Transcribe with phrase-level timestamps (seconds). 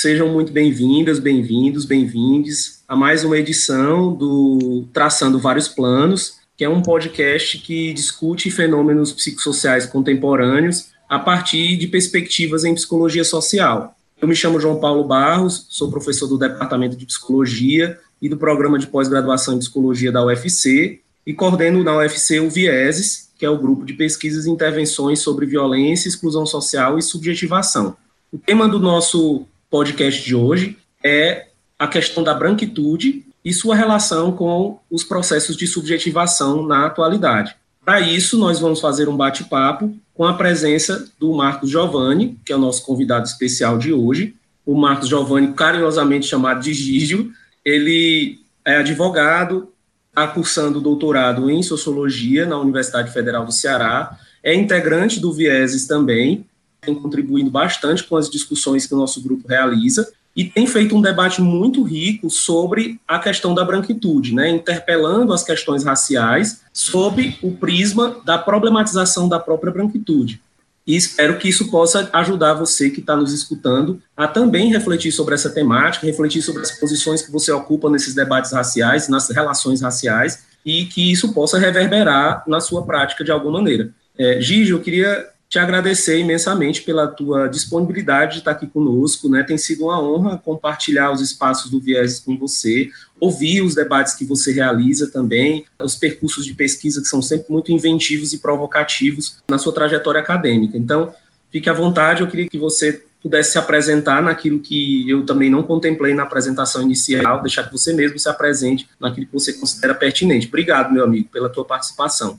[0.00, 6.68] sejam muito bem-vindas, bem-vindos, bem-vindes a mais uma edição do Traçando Vários Planos, que é
[6.70, 13.94] um podcast que discute fenômenos psicossociais contemporâneos a partir de perspectivas em psicologia social.
[14.18, 18.78] Eu me chamo João Paulo Barros, sou professor do Departamento de Psicologia e do Programa
[18.78, 23.58] de Pós-Graduação em Psicologia da UFC e coordeno na UFC o Vieses, que é o
[23.58, 27.98] grupo de pesquisas e intervenções sobre violência, exclusão social e subjetivação.
[28.32, 31.46] O tema do nosso podcast de hoje é
[31.78, 37.54] a questão da branquitude e sua relação com os processos de subjetivação na atualidade.
[37.82, 42.56] Para isso, nós vamos fazer um bate-papo com a presença do Marcos Giovanni, que é
[42.56, 44.34] o nosso convidado especial de hoje.
[44.66, 47.32] O Marcos Giovanni, carinhosamente chamado de Gígio,
[47.64, 49.72] ele é advogado,
[50.08, 56.44] está cursando doutorado em Sociologia na Universidade Federal do Ceará, é integrante do Vieses também,
[56.80, 61.02] tem contribuído bastante com as discussões que o nosso grupo realiza e tem feito um
[61.02, 67.52] debate muito rico sobre a questão da branquitude, né, interpelando as questões raciais sob o
[67.52, 70.40] prisma da problematização da própria branquitude.
[70.86, 75.34] E espero que isso possa ajudar você que está nos escutando a também refletir sobre
[75.34, 80.44] essa temática, refletir sobre as posições que você ocupa nesses debates raciais, nas relações raciais,
[80.64, 83.90] e que isso possa reverberar na sua prática de alguma maneira.
[84.18, 89.42] É, Gigi, eu queria te agradecer imensamente pela tua disponibilidade de estar aqui conosco, né?
[89.42, 92.88] Tem sido uma honra compartilhar os espaços do Viés com você,
[93.18, 97.72] ouvir os debates que você realiza também, os percursos de pesquisa que são sempre muito
[97.72, 100.78] inventivos e provocativos na sua trajetória acadêmica.
[100.78, 101.12] Então,
[101.50, 105.64] fique à vontade, eu queria que você pudesse se apresentar naquilo que eu também não
[105.64, 110.46] contemplei na apresentação inicial, deixar que você mesmo se apresente naquilo que você considera pertinente.
[110.46, 112.38] Obrigado, meu amigo, pela tua participação.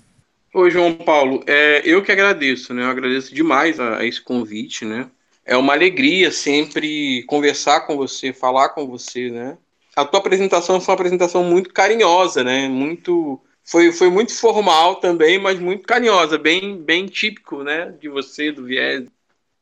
[0.54, 1.44] Oi, João Paulo.
[1.48, 2.84] É, eu que agradeço, né?
[2.84, 5.10] Eu agradeço demais a, a, esse convite, né?
[5.46, 9.58] É uma alegria sempre conversar com você, falar com você, né?
[9.96, 12.68] A tua apresentação foi uma apresentação muito carinhosa, né?
[12.68, 17.92] Muito foi, foi muito formal também, mas muito carinhosa, bem bem típico, né?
[18.00, 19.08] De você, do viés.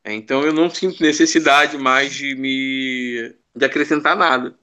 [0.04, 4.59] É, então eu não sinto necessidade mais de me de acrescentar nada.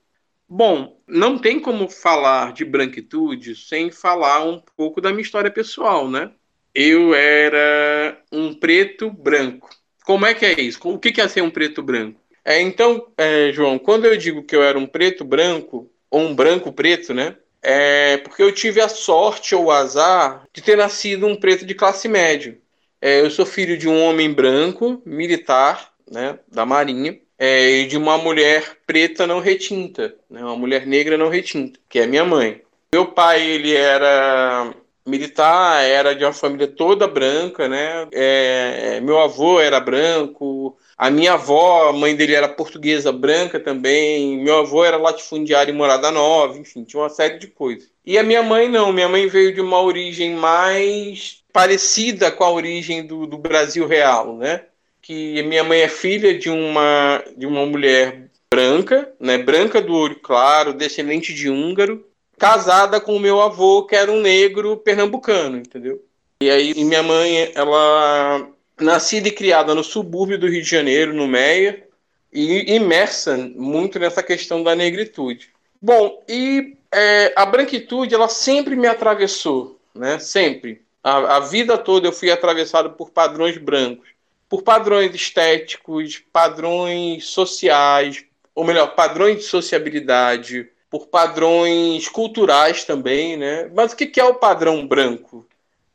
[0.48, 6.08] Bom, não tem como falar de branquitude sem falar um pouco da minha história pessoal,
[6.08, 6.30] né?
[6.74, 9.68] Eu era um preto branco.
[10.04, 10.78] Como é que é isso?
[10.84, 12.20] O que é ser um preto branco?
[12.44, 16.34] É, então, é, João, quando eu digo que eu era um preto branco, ou um
[16.34, 17.36] branco preto, né?
[17.60, 21.74] É porque eu tive a sorte ou o azar de ter nascido um preto de
[21.74, 22.56] classe média.
[23.00, 28.18] É, eu sou filho de um homem branco, militar, né, da Marinha, é, de uma
[28.18, 32.62] mulher preta não retinta, né, uma mulher negra não retinta, que é minha mãe.
[32.92, 34.74] Meu pai ele era
[35.06, 38.08] militar, era de uma família toda branca, né?
[38.12, 44.38] É, meu avô era branco, a minha avó, a mãe dele era portuguesa branca também,
[44.38, 47.88] meu avô era latifundiário em Morada Nova, enfim, tinha uma série de coisas.
[48.04, 52.50] E a minha mãe não, minha mãe veio de uma origem mais parecida com a
[52.50, 54.64] origem do, do Brasil real, né?
[55.06, 60.18] Que minha mãe é filha de uma, de uma mulher branca, né, branca do olho
[60.18, 62.04] claro, descendente de húngaro,
[62.36, 66.02] casada com o meu avô, que era um negro pernambucano, entendeu?
[66.42, 68.48] E aí e minha mãe, ela
[68.80, 71.86] nascida e criada no subúrbio do Rio de Janeiro, no Meia,
[72.32, 75.50] e imersa muito nessa questão da negritude.
[75.80, 80.18] Bom, e é, a branquitude, ela sempre me atravessou, né?
[80.18, 80.82] Sempre.
[81.02, 84.15] A, a vida toda eu fui atravessado por padrões brancos
[84.48, 88.24] por padrões estéticos, padrões sociais,
[88.54, 93.70] ou melhor, padrões de sociabilidade, por padrões culturais também, né?
[93.74, 95.46] Mas o que é o padrão branco?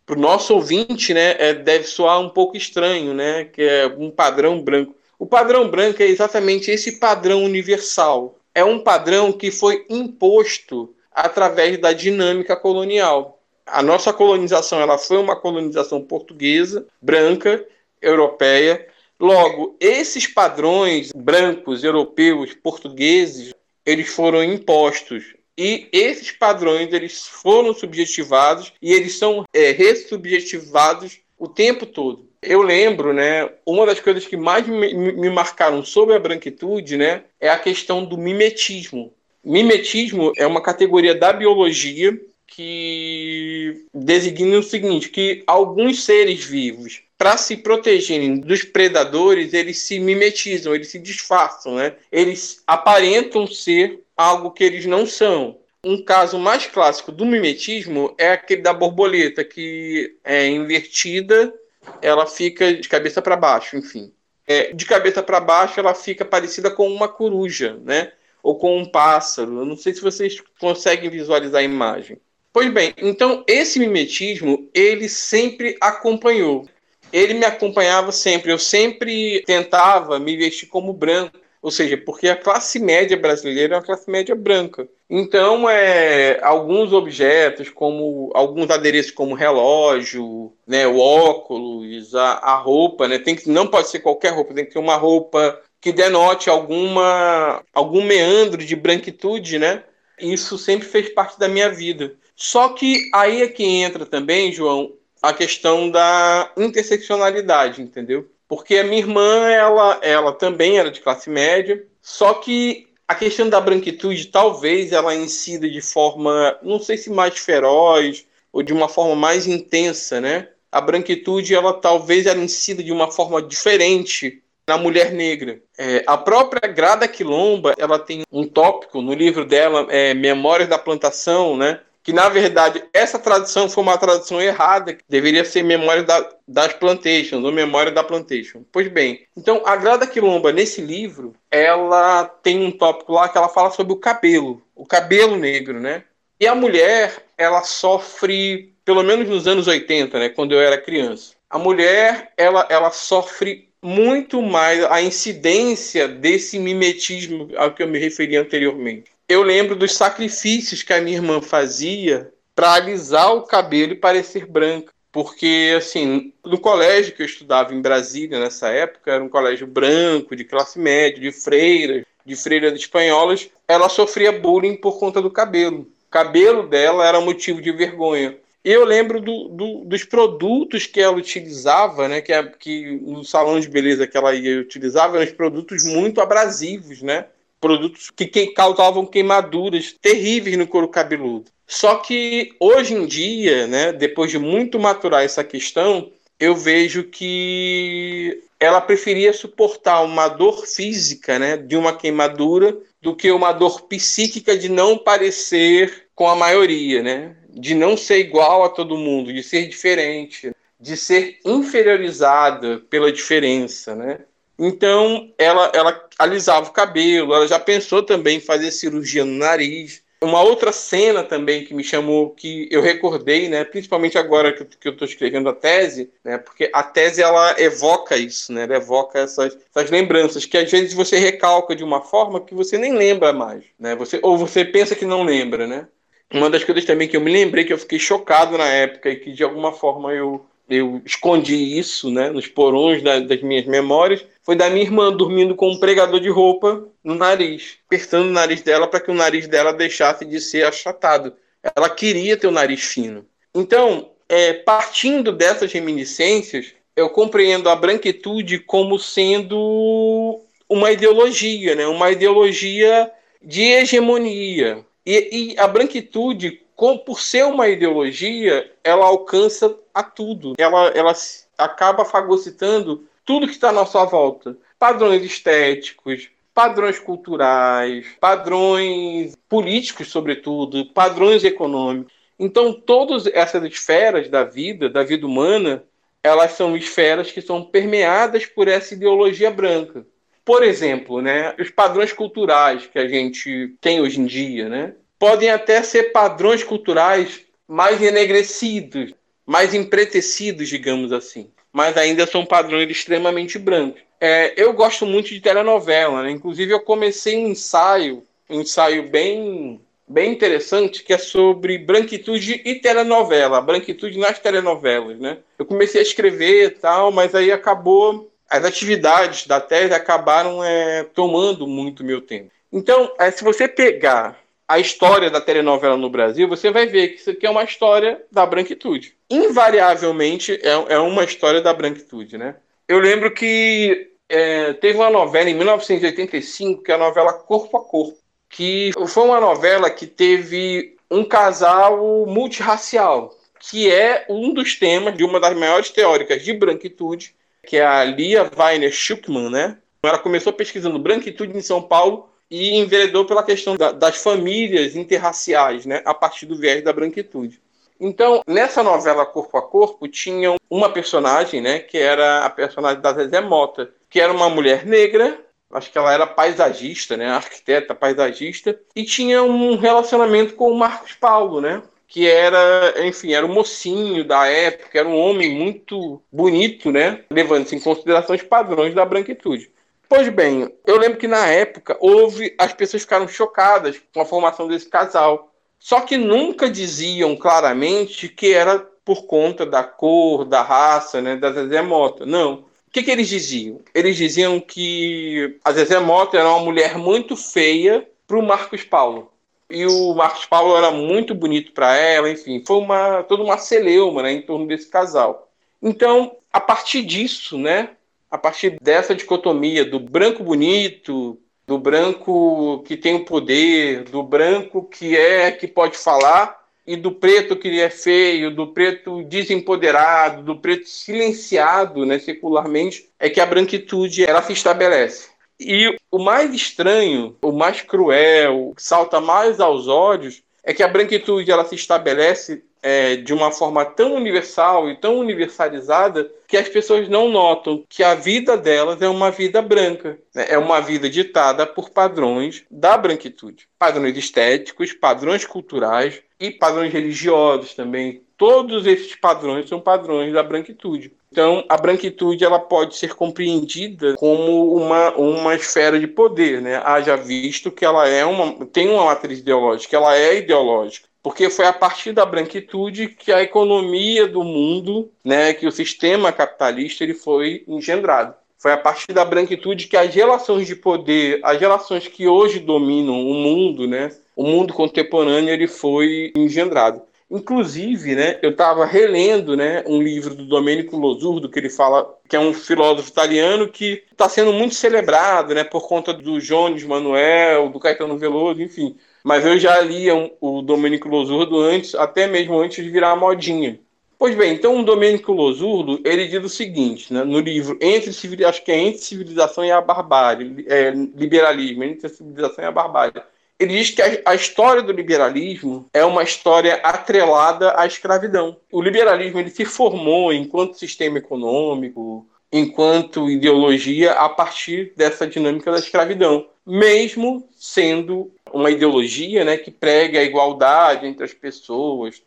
[0.06, 3.46] Para o nosso ouvinte, né, é, deve soar um pouco estranho, né?
[3.46, 4.96] Que é um padrão branco.
[5.18, 8.38] O padrão branco é exatamente esse padrão universal.
[8.54, 13.40] É um padrão que foi imposto através da dinâmica colonial.
[13.66, 17.66] A nossa colonização ela foi uma colonização portuguesa, branca,
[18.02, 18.88] europeia.
[19.20, 23.54] Logo, esses padrões brancos, europeus, portugueses,
[23.86, 31.48] eles foram impostos e esses padrões eles foram subjetivados e eles são é, ressubjetivados o
[31.48, 32.30] tempo todo.
[32.42, 37.26] Eu lembro, né, uma das coisas que mais me, me marcaram sobre a branquitude, né,
[37.40, 39.14] é a questão do mimetismo.
[39.44, 47.38] Mimetismo é uma categoria da biologia que designa o seguinte, que alguns seres vivos para
[47.38, 51.94] se protegerem dos predadores, eles se mimetizam, eles se disfarçam, né?
[52.12, 55.60] Eles aparentam ser algo que eles não são.
[55.84, 61.54] Um caso mais clássico do mimetismo é aquele da borboleta, que é invertida,
[62.02, 64.12] ela fica de cabeça para baixo, enfim.
[64.48, 68.14] é, de cabeça para baixo, ela fica parecida com uma coruja, né?
[68.42, 69.60] Ou com um pássaro.
[69.60, 72.18] Eu não sei se vocês conseguem visualizar a imagem.
[72.52, 76.68] Pois bem, então esse mimetismo ele sempre acompanhou.
[77.12, 78.52] Ele me acompanhava sempre.
[78.52, 83.78] Eu sempre tentava me vestir como branco ou seja, porque a classe média brasileira é
[83.78, 84.90] uma classe média branca.
[85.08, 93.08] Então, é, alguns objetos, como alguns adereços como relógio, né, o óculos, a, a roupa,
[93.08, 96.50] né, tem que, não pode ser qualquer roupa, tem que ter uma roupa que denote
[96.50, 99.84] alguma, algum meandro de branquitude, né?
[100.20, 102.16] Isso sempre fez parte da minha vida.
[102.36, 108.30] Só que aí é que entra também, João, a questão da interseccionalidade, entendeu?
[108.48, 113.50] Porque a minha irmã, ela, ela também era de classe média, só que a questão
[113.50, 118.90] da branquitude talvez ela incida de forma, não sei se mais feroz ou de uma
[118.90, 120.50] forma mais intensa, né?
[120.72, 125.62] A branquitude, ela talvez ela incida de uma forma diferente na mulher negra.
[125.78, 130.78] É, a própria Grada Quilomba, ela tem um tópico no livro dela, é, Memórias da
[130.78, 131.82] Plantação, né?
[132.04, 136.74] Que na verdade essa tradução foi uma tradução errada, que deveria ser memória da, das
[136.74, 138.64] plantations, ou memória da plantation.
[138.72, 143.50] Pois bem, então a Grada Quilomba, nesse livro, ela tem um tópico lá que ela
[143.50, 146.04] fala sobre o cabelo, o cabelo negro, né?
[146.40, 151.36] E a mulher, ela sofre, pelo menos nos anos 80, né, quando eu era criança,
[151.48, 158.00] a mulher, ela, ela sofre muito mais a incidência desse mimetismo ao que eu me
[158.00, 163.94] referi anteriormente eu lembro dos sacrifícios que a minha irmã fazia para alisar o cabelo
[163.94, 164.92] e parecer branca.
[165.12, 170.36] Porque, assim, no colégio que eu estudava em Brasília nessa época, era um colégio branco,
[170.36, 175.82] de classe média, de freiras, de freiras espanholas, ela sofria bullying por conta do cabelo.
[175.82, 178.38] O cabelo dela era motivo de vergonha.
[178.64, 182.22] Eu lembro do, do, dos produtos que ela utilizava, né?
[182.22, 187.26] Que, que no salão de beleza que ela ia utilizava, eram produtos muito abrasivos, né?
[187.62, 191.46] Produtos que, que causavam queimaduras terríveis no couro cabeludo.
[191.68, 198.44] Só que hoje em dia, né, depois de muito maturar essa questão, eu vejo que
[198.60, 204.58] ela preferia suportar uma dor física, né, de uma queimadura, do que uma dor psíquica
[204.58, 209.44] de não parecer com a maioria, né, de não ser igual a todo mundo, de
[209.44, 214.20] ser diferente, de ser inferiorizada pela diferença, né.
[214.64, 220.04] Então, ela, ela alisava o cabelo, ela já pensou também em fazer cirurgia no nariz.
[220.24, 224.92] Uma outra cena também que me chamou, que eu recordei, né, principalmente agora que, eu
[224.92, 229.58] estou escrevendo a tese, né, porque a tese ela evoca isso, né, ela evoca essas,
[229.76, 233.64] essas lembranças, que às vezes você recalca de uma forma que você nem lembra mais,
[233.80, 235.88] né, você, ou você pensa que não lembra, né.
[236.32, 239.16] Uma das coisas também que eu me lembrei, que eu fiquei chocado na época e
[239.16, 244.26] que de alguma forma eu eu escondi isso né, nos porões da, das minhas memórias,
[244.44, 248.62] foi da minha irmã dormindo com um pregador de roupa no nariz, apertando o nariz
[248.62, 251.34] dela para que o nariz dela deixasse de ser achatado.
[251.76, 253.26] Ela queria ter o nariz fino.
[253.54, 261.86] Então, é, partindo dessas reminiscências, eu compreendo a branquitude como sendo uma ideologia, né?
[261.86, 263.12] uma ideologia
[263.42, 264.86] de hegemonia.
[265.06, 270.54] E, e a branquitude, com, por ser uma ideologia, ela alcança a tudo.
[270.58, 271.14] Ela, ela
[271.58, 274.58] acaba fagocitando tudo que está à nossa volta.
[274.78, 282.12] Padrões estéticos, padrões culturais, padrões políticos, sobretudo, padrões econômicos.
[282.38, 285.82] Então, todas essas esferas da vida, da vida humana,
[286.22, 290.06] elas são esferas que são permeadas por essa ideologia branca.
[290.44, 295.50] Por exemplo, né, os padrões culturais que a gente tem hoje em dia, né, podem
[295.50, 299.14] até ser padrões culturais mais enegrecidos,
[299.46, 301.50] mais empretecidos, digamos assim.
[301.72, 304.02] Mas ainda são padrões extremamente brancos.
[304.20, 306.32] É, eu gosto muito de telenovela, né?
[306.32, 312.76] Inclusive, eu comecei um ensaio, um ensaio bem, bem interessante, que é sobre branquitude e
[312.76, 315.40] telenovela, branquitude nas telenovelas, né?
[315.58, 318.30] Eu comecei a escrever e tal, mas aí acabou.
[318.48, 322.52] As atividades da tese acabaram é, tomando muito meu tempo.
[322.72, 324.38] Então, é, se você pegar
[324.72, 328.24] a história da telenovela no Brasil, você vai ver que isso aqui é uma história
[328.32, 329.14] da branquitude.
[329.30, 332.56] Invariavelmente é, é uma história da branquitude, né?
[332.88, 337.84] Eu lembro que é, teve uma novela em 1985, que é a novela Corpo a
[337.84, 338.18] Corpo,
[338.50, 345.26] que foi uma novela que teve um casal multirracial, que é um dos temas de
[345.26, 347.36] uma das maiores teóricas de branquitude,
[347.68, 349.78] que é a Lia Weiner Schuckman, né?
[350.02, 355.86] Ela começou pesquisando branquitude em São Paulo e enveredou pela questão da, das famílias interraciais,
[355.86, 357.62] né, a partir do viés da branquitude.
[357.98, 363.14] Então, nessa novela Corpo a Corpo, tinha uma personagem, né, que era a personagem da
[363.14, 365.40] Zezé Mota, que era uma mulher negra,
[365.72, 371.14] acho que ela era paisagista, né, arquiteta paisagista, e tinha um relacionamento com o Marcos
[371.14, 376.92] Paulo, né, que era, enfim, era um mocinho da época, era um homem muito bonito,
[376.92, 379.72] né, levando-se em consideração os padrões da branquitude.
[380.12, 384.68] Pois bem, eu lembro que na época houve, as pessoas ficaram chocadas com a formação
[384.68, 385.54] desse casal.
[385.80, 391.54] Só que nunca diziam claramente que era por conta da cor, da raça, né, da
[391.54, 392.26] Zezé Mota.
[392.26, 392.56] Não.
[392.56, 393.80] O que, que eles diziam?
[393.96, 399.32] Eles diziam que a Zezé Mota era uma mulher muito feia para o Marcos Paulo.
[399.70, 404.24] E o Marcos Paulo era muito bonito para ela, enfim, foi uma toda uma celeuma
[404.24, 405.50] né, em torno desse casal.
[405.82, 407.92] Então, a partir disso, né,
[408.32, 414.84] a partir dessa dicotomia do branco bonito, do branco que tem o poder, do branco
[414.84, 420.58] que é que pode falar e do preto que é feio, do preto desempoderado, do
[420.58, 425.30] preto silenciado, né, secularmente, é que a branquitude ela se estabelece.
[425.60, 430.88] E o mais estranho, o mais cruel, que salta mais aos olhos, é que a
[430.88, 436.68] branquitude ela se estabelece é, de uma forma tão universal e tão universalizada que as
[436.68, 440.48] pessoas não notam que a vida delas é uma vida branca, né?
[440.50, 447.74] é uma vida ditada por padrões da branquitude, padrões estéticos, padrões culturais e padrões religiosos
[447.74, 448.24] também.
[448.36, 451.14] Todos esses padrões são padrões da branquitude.
[451.32, 456.82] Então, a branquitude ela pode ser compreendida como uma, uma esfera de poder, né?
[456.84, 461.66] Haja visto que ela é uma, tem uma matriz ideológica, ela é ideológica porque foi
[461.66, 467.14] a partir da branquitude que a economia do mundo, né, que o sistema capitalista ele
[467.14, 468.34] foi engendrado.
[468.58, 473.20] Foi a partir da branquitude que as relações de poder, as relações que hoje dominam
[473.20, 477.02] o mundo, né, o mundo contemporâneo, ele foi engendrado.
[477.30, 482.36] Inclusive, né, eu estava relendo né, um livro do Domenico Losurdo, que ele fala que
[482.36, 487.70] é um filósofo italiano que está sendo muito celebrado né, por conta do Jones Manuel,
[487.70, 488.98] do Caetano Veloso, enfim.
[489.24, 493.80] Mas eu já lia o Domênico Losurdo antes, até mesmo antes de virar modinha.
[494.22, 498.12] Pois bem, então o Domênico Losurdo, ele diz o seguinte, né, no livro Entre
[498.46, 502.72] acho que é Entre Civilização e a Barbárie, é, Liberalismo, Entre a Civilização e a
[502.72, 503.14] Barbárie.
[503.60, 508.58] Ele diz que a, a, história do liberalismo é uma história atrelada à escravidão.
[508.72, 515.80] O liberalismo ele se formou enquanto sistema econômico, enquanto ideologia, a partir dessa dinâmica da
[515.80, 522.22] escravidão, mesmo sendo uma ideologia né, que prega a igualdade entre as pessoas.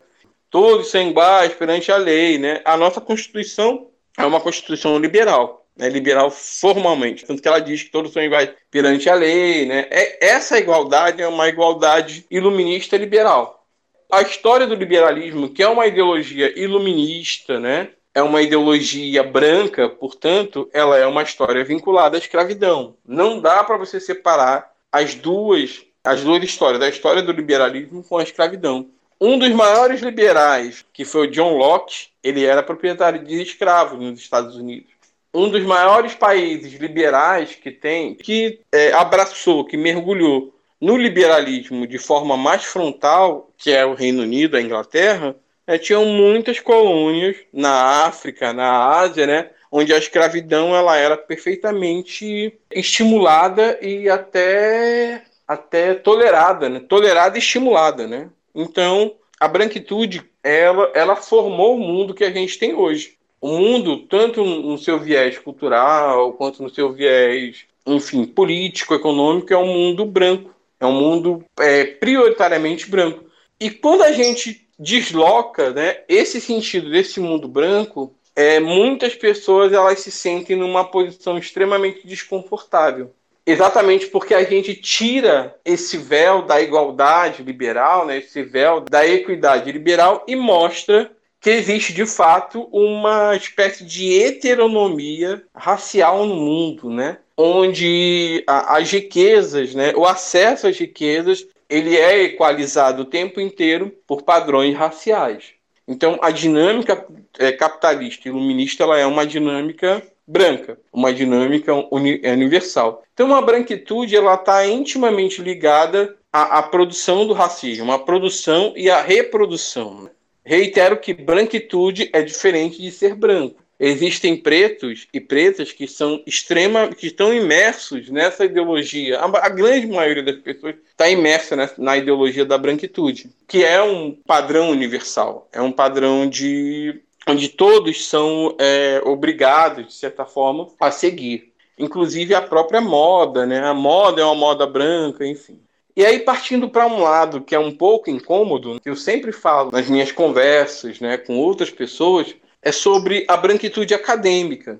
[0.49, 2.37] Todos são iguais perante a lei.
[2.37, 2.61] Né?
[2.65, 5.89] A nossa Constituição é uma Constituição liberal, né?
[5.89, 7.25] liberal formalmente.
[7.25, 9.65] Tanto que ela diz que todos são iguais perante a lei.
[9.65, 9.87] Né?
[9.89, 13.65] É, essa igualdade é uma igualdade iluminista liberal.
[14.11, 17.89] A história do liberalismo, que é uma ideologia iluminista, né?
[18.15, 22.95] é uma ideologia branca, portanto, ela é uma história vinculada à escravidão.
[23.05, 28.17] Não dá para você separar as duas as duas histórias, da história do liberalismo com
[28.17, 28.87] a escravidão.
[29.19, 34.19] Um dos maiores liberais, que foi o John Locke, ele era proprietário de escravos nos
[34.19, 34.91] Estados Unidos.
[35.33, 41.97] Um dos maiores países liberais que tem, que é, abraçou, que mergulhou no liberalismo de
[41.97, 45.35] forma mais frontal, que é o Reino Unido, a Inglaterra,
[45.65, 52.57] é, tinham muitas colônias na África, na Ásia, né, onde a escravidão ela era perfeitamente
[52.71, 56.79] estimulada e até até tolerada, né?
[56.79, 58.07] tolerada e estimulada.
[58.07, 58.29] Né?
[58.53, 63.17] Então, a branquitude ela, ela formou o mundo que a gente tem hoje.
[63.41, 69.57] O mundo, tanto no seu viés cultural, quanto no seu viés, enfim, político, econômico, é
[69.57, 70.53] um mundo branco.
[70.79, 73.25] É um mundo é, prioritariamente branco.
[73.59, 79.99] E quando a gente desloca né, esse sentido desse mundo branco, é, muitas pessoas elas
[79.99, 83.13] se sentem numa posição extremamente desconfortável
[83.45, 89.71] exatamente porque a gente tira esse véu da igualdade liberal, né, esse véu da equidade
[89.71, 97.19] liberal e mostra que existe de fato uma espécie de heteronomia racial no mundo, né?
[97.37, 103.93] onde a, as riquezas, né, o acesso às riquezas, ele é equalizado o tempo inteiro
[104.07, 105.53] por padrões raciais.
[105.87, 107.05] Então, a dinâmica
[107.37, 113.03] é, capitalista iluminista ela é uma dinâmica branca, uma dinâmica uni é universal.
[113.13, 118.89] Então, a branquitude ela está intimamente ligada à, à, produção do racismo, à produção e
[118.89, 120.09] à reprodução.
[120.43, 123.63] Reitero que branquitude é diferente de ser branco.
[123.79, 129.19] existem pretos e pretas que são extrema, que estão imersos nessa ideologia.
[129.19, 133.81] A, a grande maioria das pessoas está imersa nessa, na ideologia da branquitude, que é
[133.81, 140.67] um padrão universal, é um padrão de onde todos são é, obrigados, de certa forma,
[140.79, 141.53] a seguir.
[141.77, 143.59] Inclusive a própria moda, né?
[143.59, 145.59] A moda é uma moda branca, enfim.
[145.95, 149.71] E aí, partindo para um lado que é um pouco incômodo, que eu sempre falo
[149.71, 154.79] nas minhas conversas né, com outras pessoas, é sobre a branquitude acadêmica.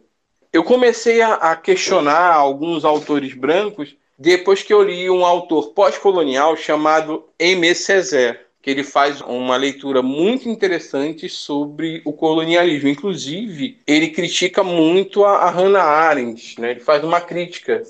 [0.52, 6.56] Eu comecei a, a questionar alguns autores brancos depois que eu li um autor pós-colonial
[6.56, 12.90] chamado Aimé Césaire, que ele faz uma leitura muito interessante sobre o colonialismo.
[12.90, 16.72] Inclusive, ele critica muito a, a Hannah Arendt, né?
[16.72, 17.84] ele faz uma crítica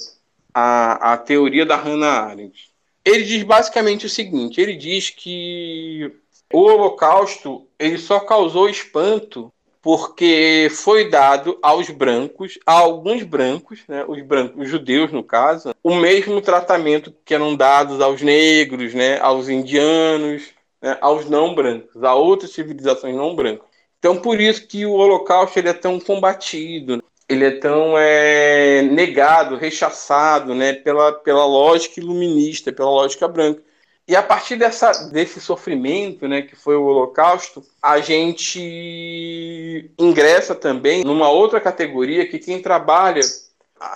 [0.53, 2.71] à, à teoria da Hannah Arendt.
[3.05, 6.11] Ele diz basicamente o seguinte: ele diz que
[6.51, 9.49] o Holocausto ele só causou espanto
[9.81, 15.73] porque foi dado aos brancos, a alguns brancos, né, os brancos, os judeus no caso,
[15.83, 20.54] o mesmo tratamento que eram dados aos negros, né, aos indianos,
[20.85, 23.65] né, aos não brancos, a outras civilizações não brancas.
[23.97, 29.55] Então, por isso que o Holocausto ele é tão combatido, ele é tão é, negado,
[29.55, 33.63] rechaçado, né, pela, pela lógica iluminista, pela lógica branca.
[34.07, 41.03] E a partir dessa, desse sofrimento, né, que foi o Holocausto, a gente ingressa também
[41.03, 43.21] numa outra categoria que quem trabalha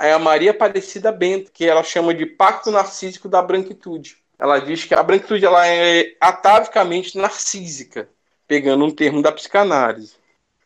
[0.01, 4.17] é a Maria Aparecida Bento, que ela chama de Pacto Narcísico da Branquitude.
[4.39, 8.09] Ela diz que a branquitude ela é atavicamente narcísica,
[8.47, 10.15] pegando um termo da psicanálise.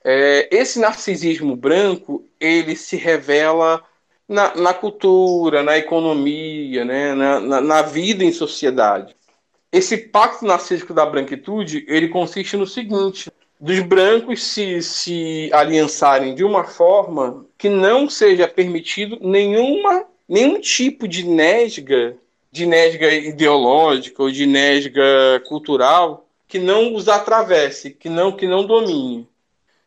[0.04, 3.84] É, esse narcisismo branco ele se revela
[4.30, 9.16] na, na cultura, na economia, né, na, na, na vida em sociedade.
[9.72, 16.44] Esse pacto narcísico da branquitude, ele consiste no seguinte, dos brancos se, se aliançarem de
[16.44, 22.18] uma forma que não seja permitido nenhuma, nenhum tipo de nesga,
[22.54, 28.64] de nesga ideológica ou de nesga cultural que não os atravesse, que não, que não
[28.64, 29.28] domine.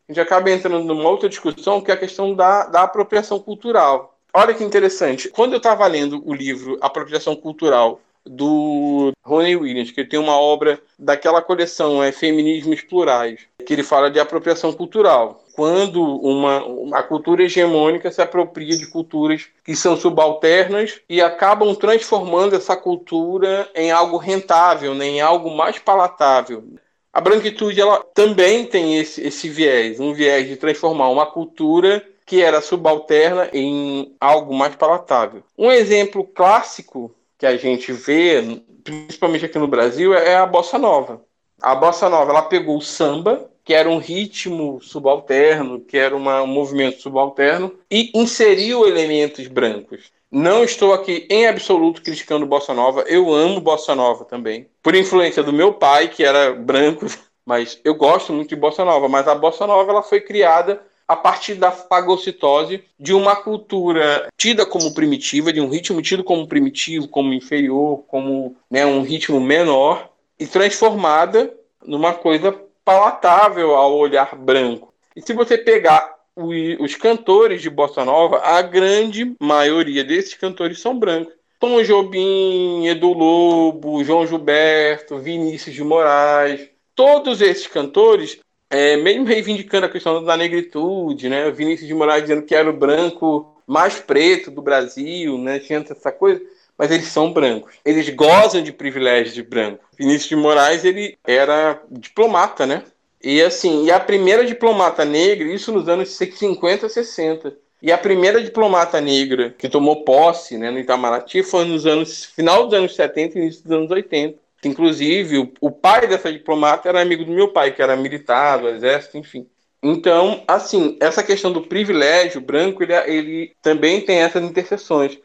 [0.09, 4.19] A gente acaba entrando numa outra discussão que é a questão da, da apropriação cultural.
[4.35, 5.29] Olha que interessante.
[5.29, 10.83] Quando eu estava lendo o livro Apropriação Cultural do Rony Williams, que tem uma obra
[10.99, 15.45] daquela coleção, é Feminismos Plurais, que ele fala de apropriação cultural.
[15.57, 22.55] Quando uma, uma cultura hegemônica se apropria de culturas que são subalternas e acabam transformando
[22.55, 26.63] essa cultura em algo rentável, né, em algo mais palatável.
[27.11, 32.43] A branquitude ela também tem esse, esse viés, um viés de transformar uma cultura que
[32.43, 35.43] era subalterna em algo mais palatável.
[35.57, 41.23] Um exemplo clássico que a gente vê, principalmente aqui no Brasil, é a bossa nova.
[41.63, 46.41] A bossa nova, ela pegou o samba, que era um ritmo subalterno, que era uma,
[46.41, 50.13] um movimento subalterno, e inseriu elementos brancos.
[50.31, 55.43] Não estou aqui em absoluto criticando bossa nova, eu amo bossa nova também, por influência
[55.43, 57.07] do meu pai, que era branco,
[57.45, 61.17] mas eu gosto muito de bossa nova, mas a bossa nova ela foi criada a
[61.17, 67.09] partir da fagocitose de uma cultura tida como primitiva, de um ritmo tido como primitivo,
[67.09, 71.53] como inferior, como né, um ritmo menor, e transformada
[71.85, 72.53] numa coisa
[72.87, 74.95] palatável ao olhar branco.
[75.17, 80.97] E se você pegar os cantores de bossa nova, a grande maioria desses cantores são
[80.97, 81.35] brancos.
[81.59, 88.39] Tom Jobim, Edu Lobo, João Gilberto, Vinícius de Moraes, todos esses cantores
[88.71, 91.51] é, mesmo reivindicando a questão da negritude, né?
[91.51, 95.59] Vinícius de Moraes dizendo que era o branco mais preto do Brasil, né?
[95.59, 96.41] Tinha essa coisa,
[96.79, 97.75] mas eles são brancos.
[97.85, 99.85] Eles gozam de privilégios de branco.
[99.99, 102.83] Vinícius de Moraes, ele era diplomata, né?
[103.23, 107.57] E assim, e a primeira diplomata negra, isso nos anos 50, 60.
[107.83, 112.65] E a primeira diplomata negra que tomou posse né, no Itamaraty foi nos anos final
[112.65, 114.39] dos anos 70 e início dos anos 80.
[114.65, 118.69] Inclusive, o, o pai dessa diplomata era amigo do meu pai, que era militar do
[118.69, 119.47] exército, enfim.
[119.83, 125.19] Então, assim, essa questão do privilégio branco, ele, ele também tem essas interseções.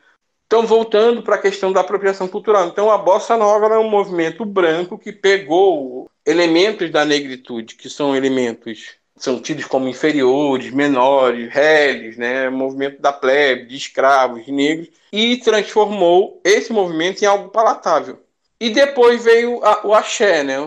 [0.52, 2.68] Então, voltando para a questão da apropriação cultural.
[2.68, 8.14] Então, a Bossa Nova é um movimento branco que pegou elementos da negritude, que são
[8.14, 14.90] elementos são tidos como inferiores, menores, réis, né, movimento da plebe, de escravos, de negros,
[15.14, 18.20] e transformou esse movimento em algo palatável.
[18.60, 20.58] E depois veio a, o axé, né?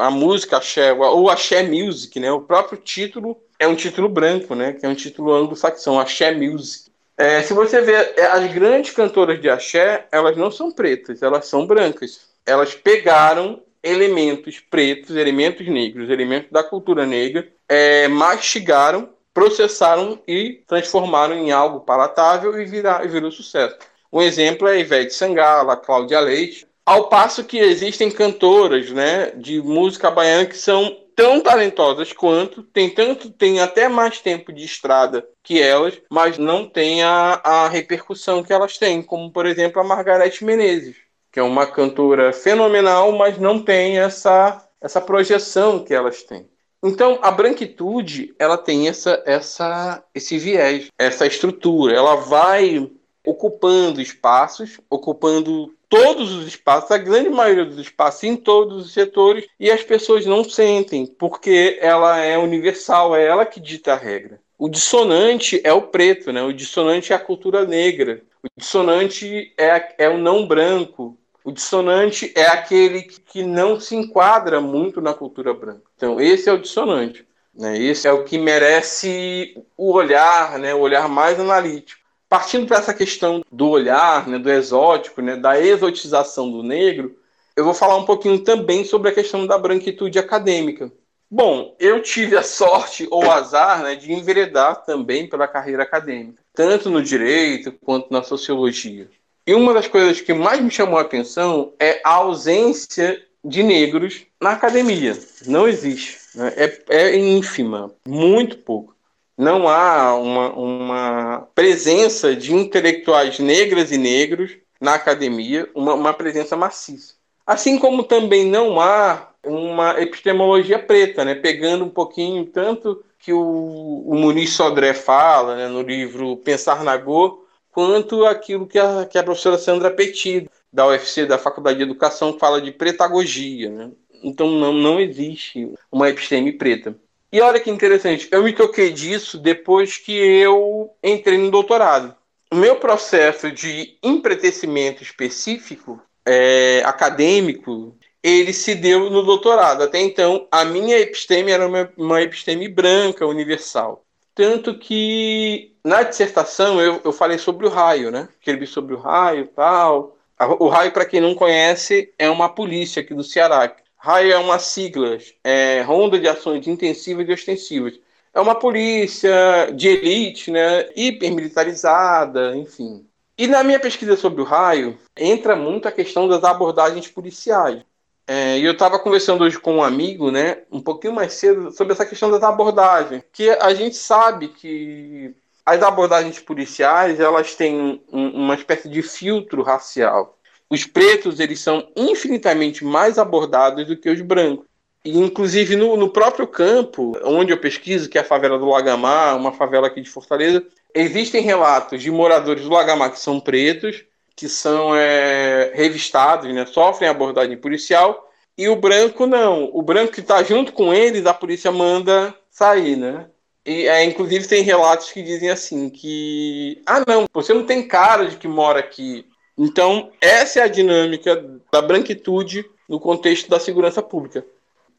[0.00, 2.32] A música axé, ou axé music, né?
[2.32, 4.72] O próprio título é um título branco, né?
[4.72, 6.87] Que é um título anglo-saxão, axé music.
[7.18, 11.46] É, se você ver, é, as grandes cantoras de axé, elas não são pretas, elas
[11.46, 12.28] são brancas.
[12.46, 21.36] Elas pegaram elementos pretos, elementos negros, elementos da cultura negra, é, mastigaram processaram e transformaram
[21.36, 23.76] em algo palatável e, virou sucesso.
[24.12, 30.10] Um exemplo é Ivete Sangala, Cláudia Leite, ao passo que existem cantoras né, de música
[30.10, 35.60] baiana que são tão talentosas quanto, tem tanto, tem até mais tempo de estrada que
[35.60, 40.40] elas, mas não tem a, a repercussão que elas têm, como por exemplo a Margareth
[40.42, 40.94] Menezes,
[41.32, 46.48] que é uma cantora fenomenal, mas não tem essa, essa projeção que elas têm.
[46.84, 51.96] Então, a branquitude, ela tem essa, essa, esse viés, essa estrutura.
[51.96, 52.88] Ela vai
[53.26, 59.46] ocupando espaços, ocupando todos os espaços, a grande maioria dos espaços, em todos os setores,
[59.58, 64.40] e as pessoas não sentem, porque ela é universal, é ela que dita a regra.
[64.58, 66.42] O dissonante é o preto, né?
[66.42, 72.32] o dissonante é a cultura negra, o dissonante é, é o não branco, o dissonante
[72.36, 75.84] é aquele que não se enquadra muito na cultura branca.
[75.96, 77.26] Então, esse é o dissonante.
[77.54, 77.78] Né?
[77.78, 80.74] Esse é o que merece o olhar, né?
[80.74, 81.97] o olhar mais analítico
[82.28, 87.16] partindo para essa questão do olhar, né, do exótico, né, da exotização do negro,
[87.56, 90.92] eu vou falar um pouquinho também sobre a questão da branquitude acadêmica.
[91.30, 96.88] Bom, eu tive a sorte ou azar né, de enveredar também pela carreira acadêmica, tanto
[96.88, 99.08] no direito quanto na sociologia.
[99.46, 104.26] E uma das coisas que mais me chamou a atenção é a ausência de negros
[104.40, 105.18] na academia.
[105.46, 106.18] Não existe.
[106.34, 106.52] Né?
[106.56, 108.97] É, é ínfima, muito pouco
[109.38, 116.56] não há uma, uma presença de intelectuais negras e negros na academia, uma, uma presença
[116.56, 117.14] maciça.
[117.46, 121.36] Assim como também não há uma epistemologia preta, né?
[121.36, 126.96] pegando um pouquinho tanto que o, o Muniz Sodré fala né, no livro Pensar na
[126.96, 131.84] Go, quanto aquilo que a, que a professora Sandra Petit, da UFC, da Faculdade de
[131.84, 133.70] Educação, fala de pretagogia.
[133.70, 133.90] Né?
[134.22, 136.96] Então não, não existe uma episteme preta.
[137.30, 142.16] E olha que interessante, eu me toquei disso depois que eu entrei no doutorado.
[142.50, 149.82] O meu processo de empretecimento específico, é, acadêmico, ele se deu no doutorado.
[149.82, 154.04] Até então, a minha episteme era uma, uma episteme branca, universal.
[154.34, 158.28] Tanto que na dissertação eu, eu falei sobre o raio, né?
[158.38, 160.16] Escrevi sobre o raio e tal.
[160.58, 164.58] O raio, para quem não conhece, é uma polícia aqui do Ceará, RAIO é uma
[164.58, 167.98] sigla, é Ronda de Ações Intensivas e Ostensivas.
[168.32, 173.04] É uma polícia de elite, né, hipermilitarizada, enfim.
[173.36, 177.82] E na minha pesquisa sobre o raio, entra muito a questão das abordagens policiais.
[178.26, 181.92] É, e eu estava conversando hoje com um amigo, né, um pouquinho mais cedo, sobre
[181.92, 183.22] essa questão das abordagens.
[183.32, 185.34] Que a gente sabe que
[185.66, 190.37] as abordagens policiais, elas têm um, uma espécie de filtro racial
[190.70, 194.66] os pretos eles são infinitamente mais abordados do que os brancos.
[195.04, 199.36] E, inclusive no, no, próprio campo, onde eu pesquiso, que é a favela do Lagamar,
[199.36, 204.04] uma favela aqui de Fortaleza, existem relatos de moradores do Lagamar que são pretos,
[204.36, 209.70] que são é, revistados, né, sofrem abordagem policial, e o branco não.
[209.72, 213.26] O branco que está junto com eles, a polícia manda sair, né?
[213.64, 218.26] E, é, inclusive tem relatos que dizem assim que ah não, você não tem cara
[218.26, 219.26] de que mora aqui.
[219.58, 224.46] Então, essa é a dinâmica da branquitude no contexto da segurança pública.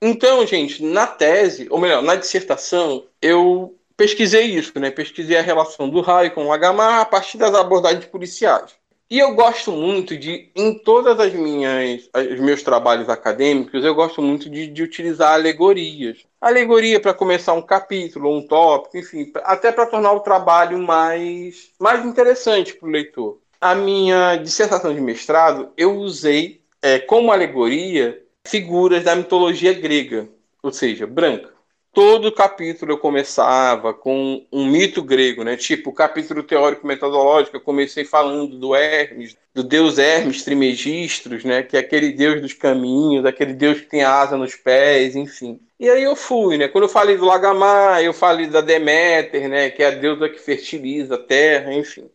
[0.01, 4.91] Então, gente, na tese, ou melhor, na dissertação, eu pesquisei isso, né?
[4.91, 8.77] Pesquisei a relação do raio com o Lagamar a partir das abordagens policiais.
[9.09, 14.21] E eu gosto muito de, em todas as minhas, os meus trabalhos acadêmicos, eu gosto
[14.21, 16.19] muito de, de utilizar alegorias.
[16.39, 22.05] Alegoria para começar um capítulo, um tópico, enfim, até para tornar o trabalho mais, mais
[22.05, 29.03] interessante para o leitor a minha dissertação de mestrado, eu usei é, como alegoria figuras
[29.03, 30.29] da mitologia grega,
[30.63, 31.49] ou seja, branca.
[31.91, 35.57] Todo capítulo eu começava com um mito grego, né?
[35.57, 41.63] Tipo, o capítulo teórico metodológico, eu comecei falando do Hermes, do deus Hermes Trimegistros, né?
[41.63, 45.59] Que é aquele deus dos caminhos, aquele deus que tem asa nos pés, enfim.
[45.79, 46.67] E aí eu fui, né?
[46.67, 49.69] Quando eu falei do Lagamar, eu falei da Deméter, né?
[49.71, 52.09] Que é a deusa que fertiliza a terra, enfim.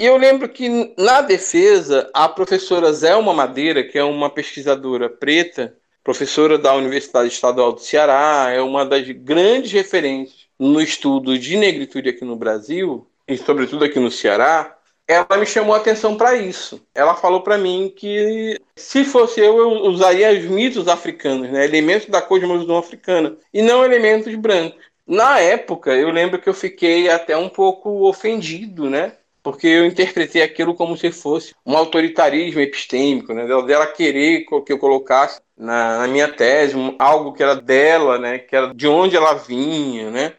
[0.00, 5.76] E eu lembro que na defesa, a professora Zelma Madeira, que é uma pesquisadora preta,
[6.04, 12.10] professora da Universidade Estadual do Ceará, é uma das grandes referências no estudo de negritude
[12.10, 16.80] aqui no Brasil, e sobretudo aqui no Ceará, ela me chamou a atenção para isso.
[16.94, 22.08] Ela falou para mim que se fosse eu, eu usaria os mitos africanos, né, elementos
[22.08, 24.84] da cosmovisão africana, e não elementos brancos.
[25.04, 29.14] Na época, eu lembro que eu fiquei até um pouco ofendido, né?
[29.50, 33.46] Porque eu interpretei aquilo como se fosse um autoritarismo epistêmico, né?
[33.46, 38.38] dela querer que eu colocasse na, na minha tese algo que era dela, né?
[38.38, 40.34] que era de onde ela vinha, né?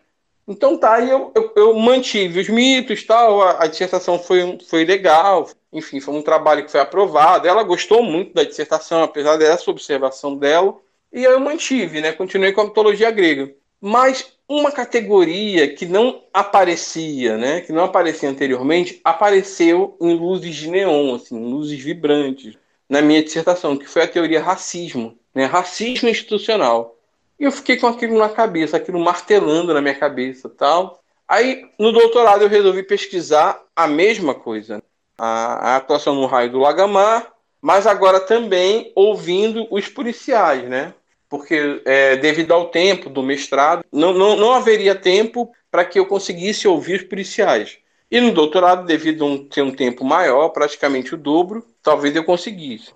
[0.48, 5.50] Então tá, eu, eu, eu mantive os mitos tal, a, a, dissertação foi, foi legal,
[5.74, 7.48] enfim, foi um trabalho que foi aprovado.
[7.48, 10.76] Ela gostou muito da dissertação, apesar dessa observação dela,
[11.12, 12.12] e eu mantive, né?
[12.12, 13.52] Continuei com a mitologia grega.
[13.82, 17.62] Mas uma categoria que não aparecia, né?
[17.62, 22.58] Que não aparecia anteriormente, apareceu em luzes de neon, assim, luzes vibrantes,
[22.90, 25.46] na minha dissertação, que foi a teoria racismo, né?
[25.46, 26.98] Racismo institucional.
[27.40, 31.00] E eu fiquei com aquilo na cabeça, aquilo martelando na minha cabeça tal.
[31.28, 34.82] Aí, no doutorado, eu resolvi pesquisar a mesma coisa.
[35.16, 37.32] A, a atuação no raio do Lagamar,
[37.62, 40.94] mas agora também ouvindo os policiais, né?
[41.30, 46.06] Porque é, devido ao tempo do mestrado, não, não, não haveria tempo para que eu
[46.06, 47.78] conseguisse ouvir os policiais.
[48.12, 52.24] E no doutorado, devido a um, ter um tempo maior, praticamente o dobro, talvez eu
[52.24, 52.92] conseguisse.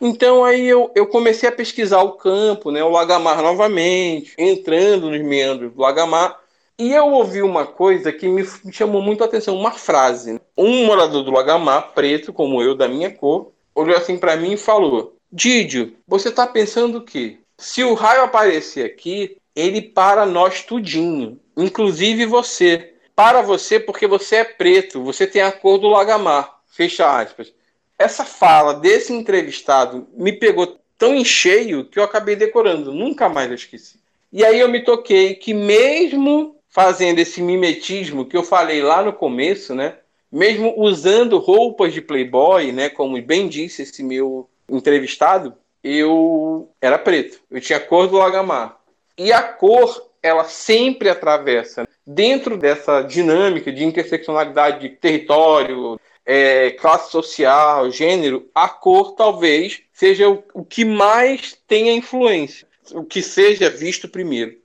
[0.00, 5.20] Então aí eu, eu comecei a pesquisar o campo, né, o Lagamar novamente, entrando nos
[5.22, 6.38] meandros do Lagamar,
[6.78, 10.34] e eu ouvi uma coisa que me, chamou muito a atenção, uma frase.
[10.34, 10.40] Né?
[10.56, 14.58] Um morador do Lagamar, preto como eu, da minha cor, olhou assim para mim e
[14.58, 17.38] falou: Didio, você está pensando o quê?
[17.58, 22.94] Se o raio aparecer aqui, ele para nós tudinho, inclusive você.
[23.14, 26.60] Para você porque você é preto, você tem a cor do Lagamar.
[26.66, 27.52] Fecha aspas
[27.98, 33.48] essa fala desse entrevistado me pegou tão em cheio que eu acabei decorando, nunca mais
[33.48, 33.98] eu esqueci.
[34.32, 39.12] E aí eu me toquei que mesmo fazendo esse mimetismo que eu falei lá no
[39.12, 39.96] começo, né?
[40.30, 45.54] Mesmo usando roupas de playboy, né, como bem disse esse meu entrevistado,
[45.86, 47.38] eu era preto.
[47.50, 48.78] Eu tinha a cor do Lagamar.
[49.16, 57.10] E a cor, ela sempre atravessa dentro dessa dinâmica de interseccionalidade de território, é, classe
[57.10, 63.70] social, gênero, a cor talvez seja o, o que mais tenha influência, o que seja
[63.70, 64.56] visto primeiro.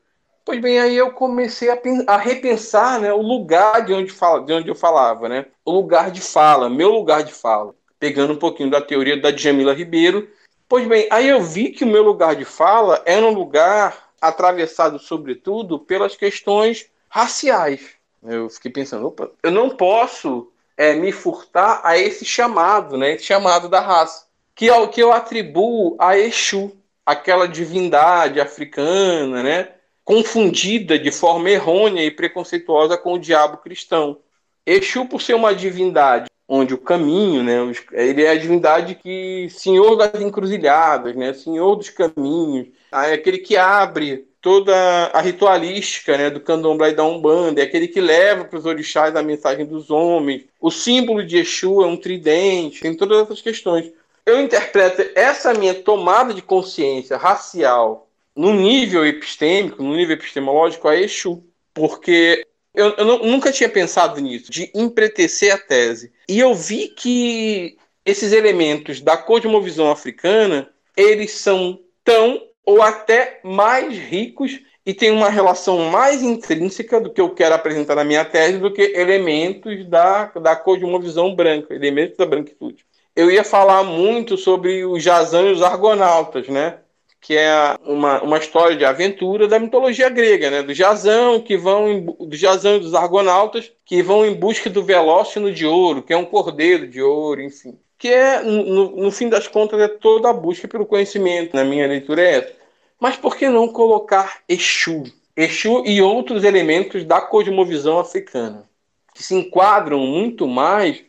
[0.44, 4.52] Pois bem, aí eu comecei a, a, repensar né, o lugar de onde, fala, de
[4.54, 5.46] onde eu falava, né?
[5.64, 9.74] o lugar de fala, meu lugar de fala, pegando um pouquinho da teoria da Djamila
[9.74, 10.28] Ribeiro.
[10.72, 14.98] Pois bem, aí eu vi que o meu lugar de fala era um lugar atravessado,
[15.00, 17.90] sobretudo, pelas questões raciais.
[18.24, 23.16] Eu fiquei pensando, opa, eu não posso é, me furtar a esse chamado, né?
[23.16, 24.28] Esse chamado da raça.
[24.56, 26.72] Que é o que eu atribuo a Exu,
[27.06, 29.72] aquela divindade africana, né?
[30.06, 34.20] Confundida de forma errônea e preconceituosa com o diabo cristão.
[34.66, 37.56] Exu, por ser uma divindade onde o caminho, né,
[37.94, 43.56] ele é a divindade que senhor das encruzilhadas, né, senhor dos caminhos, é aquele que
[43.56, 44.76] abre toda
[45.14, 49.16] a ritualística né, do candomblé e da umbanda, é aquele que leva para os orixás
[49.16, 50.44] a mensagem dos homens.
[50.60, 53.90] O símbolo de Exu é um tridente, tem todas essas questões.
[54.26, 60.98] Eu interpreto essa minha tomada de consciência racial no nível epistêmico, no nível epistemológico, a
[60.98, 61.42] Exu.
[61.74, 66.12] Porque eu, eu nunca tinha pensado nisso, de empretecer a tese.
[66.28, 73.98] E eu vi que esses elementos da cosmovisão africana, eles são tão ou até mais
[73.98, 78.58] ricos e tem uma relação mais intrínseca do que eu quero apresentar na minha tese
[78.58, 82.86] do que elementos da, da cosmovisão branca, elementos da branquitude.
[83.16, 86.80] Eu ia falar muito sobre os Jazan e os Argonautas, né?
[87.22, 90.64] Que é uma, uma história de aventura da mitologia grega, né?
[90.64, 94.84] Do Jazão, que vão em, do Jazão e dos Argonautas, que vão em busca do
[94.84, 99.30] Velócino de ouro, que é um cordeiro de ouro, enfim que é, no, no, fim
[99.30, 101.56] das contas, é toda a busca pelo conhecimento.
[101.56, 102.54] Na minha leitura é essa.
[103.00, 105.04] Mas por que não colocar Exu?
[105.38, 108.68] Exu e outros elementos da cosmovisão africana,
[109.14, 111.04] que se enquadram muito mais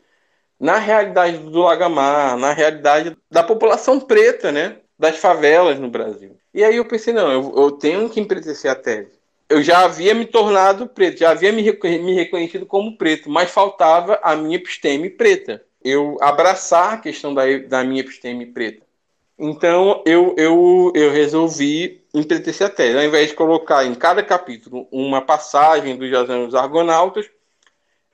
[0.60, 4.76] na realidade do Lagamar, na realidade da população preta, né?
[5.02, 6.36] Das favelas no Brasil.
[6.54, 9.10] E aí eu pensei, não, eu, eu tenho que empretecer a tese.
[9.48, 14.20] Eu já havia me tornado preto, já havia me, me reconhecido como preto, mas faltava
[14.22, 18.86] a minha episteme preta eu abraçar a questão da, da minha episteme preta.
[19.36, 22.96] Então eu, eu, eu resolvi empretecer a tese.
[22.96, 27.28] Ao invés de colocar em cada capítulo uma passagem dos dos Argonautas,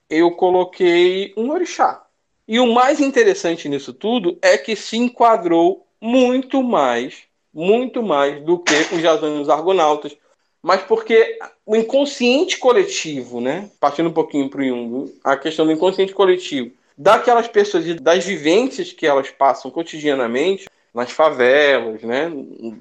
[0.08, 2.02] eu coloquei um orixá.
[2.46, 8.58] E o mais interessante nisso tudo é que se enquadrou muito mais, muito mais do
[8.58, 10.16] que os dos Argonautas,
[10.62, 13.70] mas porque o inconsciente coletivo, né?
[13.80, 18.24] Partindo um pouquinho para o Jung, a questão do inconsciente coletivo, daquelas pessoas e das
[18.24, 22.30] vivências que elas passam cotidianamente nas favelas, né?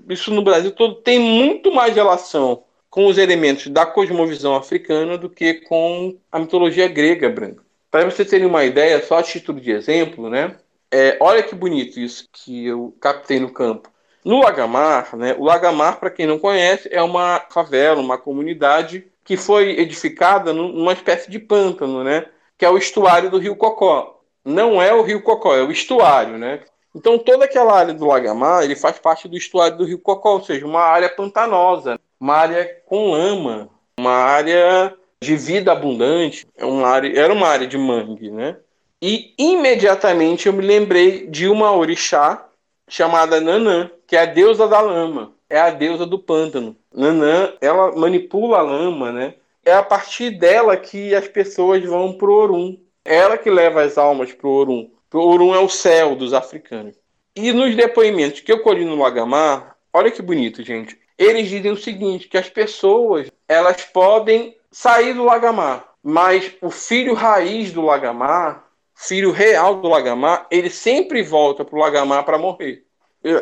[0.09, 5.29] Isso no Brasil todo tem muito mais relação com os elementos da cosmovisão africana do
[5.29, 7.63] que com a mitologia grega branca.
[7.91, 10.55] Para vocês terem uma ideia, só a título de exemplo, né?
[10.91, 13.89] É, olha que bonito isso que eu captei no campo.
[14.23, 15.35] No Lagamar, né?
[15.37, 20.93] O Lagamar, para quem não conhece, é uma favela, uma comunidade que foi edificada numa
[20.93, 22.25] espécie de pântano, né?
[22.57, 24.21] Que é o estuário do Rio Cocó.
[24.43, 26.61] Não é o Rio Cocó, é o estuário, né?
[26.95, 30.43] Então toda aquela área do Lagamar, ele faz parte do estuário do Rio Cocó, ou
[30.43, 33.69] seja, uma área pantanosa, uma área com lama,
[33.99, 38.57] uma área de vida abundante, é uma área, era uma área de mangue, né?
[39.01, 42.47] E imediatamente eu me lembrei de uma orixá
[42.89, 46.75] chamada Nanã, que é a deusa da lama, é a deusa do pântano.
[46.93, 49.35] Nanã, ela manipula a lama, né?
[49.63, 52.77] É a partir dela que as pessoas vão pro Orum.
[53.05, 54.89] Ela que leva as almas pro Orum.
[55.13, 56.95] O Orum é o céu dos africanos.
[57.35, 60.97] E nos depoimentos que eu colhi no Lagamar, olha que bonito, gente.
[61.17, 67.13] Eles dizem o seguinte, que as pessoas, elas podem sair do Lagamar, mas o filho
[67.13, 68.66] raiz do Lagamar,
[68.97, 72.83] filho real do Lagamar, ele sempre volta para o Lagamar para morrer.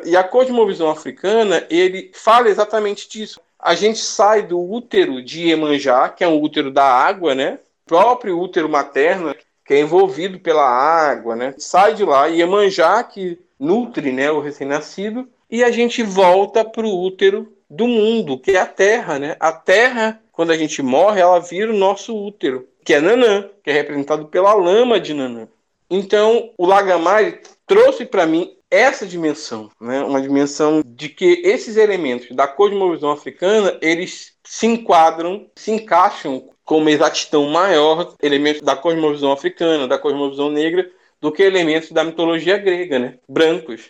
[0.04, 3.40] E a cosmovisão africana, ele fala exatamente disso.
[3.60, 7.60] A gente sai do útero de Iemanjá, que é um útero da água, né?
[7.86, 11.54] O próprio útero materno, que é envolvido pela água, né?
[11.58, 17.04] Sai de lá, Iemanjá, que nutre né, o recém-nascido, e a gente volta para o
[17.04, 19.38] útero do mundo, que é a Terra, né?
[19.40, 23.72] A Terra quando a gente morre, ela vira o nosso útero, que é Nanã, que
[23.72, 25.48] é representado pela lama de Nanã.
[25.90, 30.04] Então, o Lagamar trouxe para mim essa dimensão, né?
[30.04, 36.78] uma dimensão de que esses elementos da cosmovisão africana, eles se enquadram, se encaixam com
[36.78, 42.58] uma exatidão maior elementos da cosmovisão africana, da cosmovisão negra, do que elementos da mitologia
[42.58, 43.18] grega, né?
[43.28, 43.90] brancos.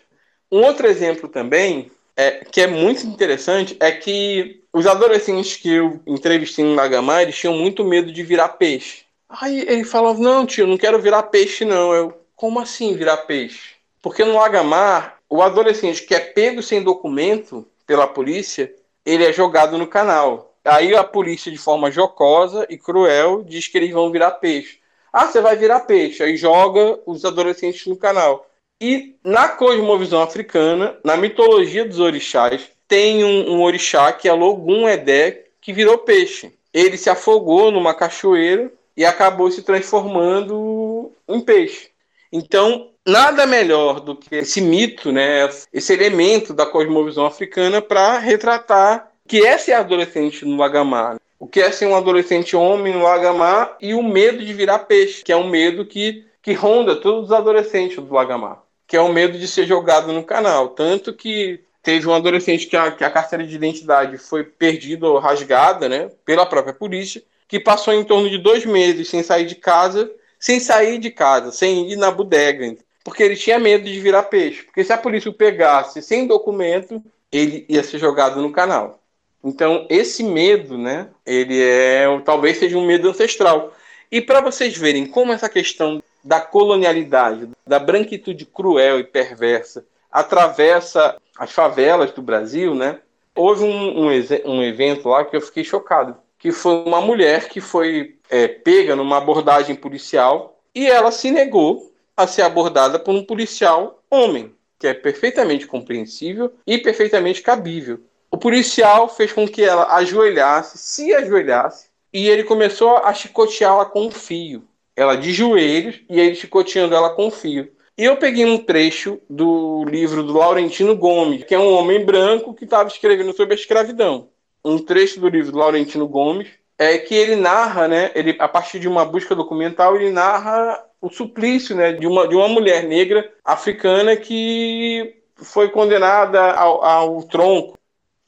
[0.51, 5.99] Um outro exemplo também, é, que é muito interessante, é que os adolescentes que eu
[6.07, 9.03] entrevistei em Lagamar, eles tinham muito medo de virar peixe.
[9.29, 11.93] Aí ele falava, não, tio, não quero virar peixe, não.
[11.93, 13.75] Eu, como assim virar peixe?
[14.01, 18.73] Porque no Lagamar, o adolescente que é pego sem documento pela polícia,
[19.05, 20.53] ele é jogado no canal.
[20.63, 24.79] Aí a polícia, de forma jocosa e cruel, diz que eles vão virar peixe.
[25.13, 26.23] Ah, você vai virar peixe.
[26.23, 28.49] Aí joga os adolescentes no canal.
[28.81, 34.87] E na cosmovisão africana, na mitologia dos orixás, tem um, um orixá que é Logum
[34.87, 36.53] Edé, que virou peixe.
[36.73, 41.89] Ele se afogou numa cachoeira e acabou se transformando em peixe.
[42.31, 49.11] Então, nada melhor do que esse mito, né, esse elemento da cosmovisão africana para retratar
[49.27, 51.17] que é ser adolescente no Lagamar.
[51.39, 55.23] O que é ser um adolescente homem no Lagamar e o medo de virar peixe,
[55.23, 59.11] que é um medo que, que ronda todos os adolescentes do Lagamar, que é o
[59.11, 60.69] medo de ser jogado no canal.
[60.69, 65.19] Tanto que teve um adolescente que a, que a carteira de identidade foi perdida ou
[65.19, 69.55] rasgada, né, pela própria polícia, que passou em torno de dois meses sem sair de
[69.55, 74.23] casa, sem sair de casa, sem ir na bodega, porque ele tinha medo de virar
[74.23, 74.63] peixe.
[74.63, 78.99] Porque se a polícia o pegasse sem documento, ele ia ser jogado no canal.
[79.43, 83.75] Então, esse medo, né, ele é, talvez seja um medo ancestral.
[84.11, 91.17] E para vocês verem como essa questão da colonialidade, da branquitude cruel e perversa, atravessa
[91.37, 92.99] as favelas do Brasil, né?
[93.35, 94.09] Houve um, um,
[94.45, 98.95] um, evento lá que eu fiquei chocado, que foi uma mulher que foi é, pega
[98.95, 104.87] numa abordagem policial e ela se negou a ser abordada por um policial homem, que
[104.87, 107.99] é perfeitamente compreensível e perfeitamente cabível.
[108.31, 114.07] O policial fez com que ela ajoelhasse, se ajoelhasse, e ele começou a chicoteá-la com
[114.07, 114.65] um fio.
[114.95, 117.71] Ela de joelhos e ele chicoteando ela com fio.
[117.97, 122.53] E eu peguei um trecho do livro do Laurentino Gomes, que é um homem branco
[122.53, 124.29] que estava escrevendo sobre a escravidão.
[124.63, 128.79] Um trecho do livro do Laurentino Gomes é que ele narra, né, ele, a partir
[128.79, 133.31] de uma busca documental, ele narra o suplício né, de, uma, de uma mulher negra
[133.45, 137.77] africana que foi condenada ao, ao tronco.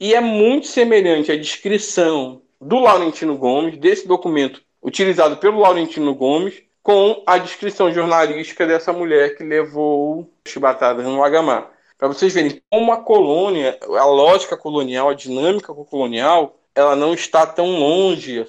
[0.00, 6.62] E é muito semelhante a descrição do Laurentino Gomes, desse documento utilizado pelo Laurentino Gomes,
[6.82, 11.70] com a descrição jornalística dessa mulher que levou chibatadas no Agamar.
[11.98, 17.44] Para vocês verem como a colônia, a lógica colonial, a dinâmica colonial, ela não está
[17.44, 18.46] tão longe.